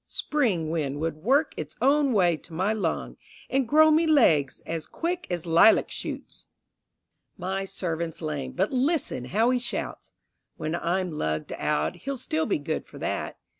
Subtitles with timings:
[0.07, 3.17] Spring wind would work its own way to my lung,
[3.51, 6.47] And grow me legs as quick as lilac shoots.
[7.37, 10.11] My servant's lamed, but listen how he shouts!
[10.57, 13.37] When I'm lugged out, he'll still be good for that.